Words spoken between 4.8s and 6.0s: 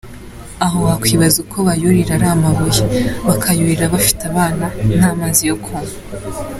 nta mazi yo kunywa.